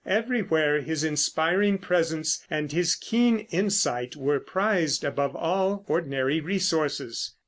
[0.03, 7.33] Everywhere his inspiring presence and his keen insight were prized above all ordinary resources.